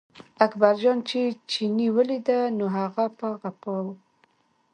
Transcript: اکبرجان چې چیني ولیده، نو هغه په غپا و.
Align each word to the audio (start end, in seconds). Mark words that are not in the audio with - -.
اکبرجان 0.45 0.97
چې 1.09 1.19
چیني 1.51 1.87
ولیده، 1.95 2.39
نو 2.57 2.65
هغه 2.77 3.05
په 3.19 3.27
غپا 3.41 3.75
و. 3.85 3.87